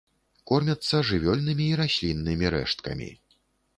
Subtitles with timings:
[0.51, 3.11] Кормяцца жывёльнымі і расліннымі рэшткамі.